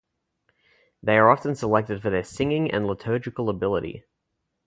They 1.03 1.15
are 1.19 1.29
often 1.29 1.53
selected 1.53 2.01
for 2.01 2.09
their 2.09 2.23
singing 2.23 2.71
and 2.71 2.87
liturgical 2.87 3.49
ability. 3.51 4.03